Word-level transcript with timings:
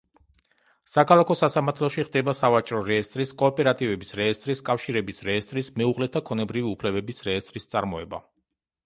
საქალაქო 0.91 1.35
სასამართლოში 1.41 2.05
ხდება 2.07 2.33
სავაჭრო 2.39 2.79
რეესტრის, 2.87 3.33
კოოპერატივების 3.41 4.15
რეესტრის, 4.21 4.63
კავშირების 4.71 5.21
რეესტრის, 5.29 5.71
მეუღლეთა 5.83 6.23
ქონებრივი 6.31 6.73
უფლებების 6.79 7.23
რეესტრის 7.29 7.71
წარმოება. 7.77 8.23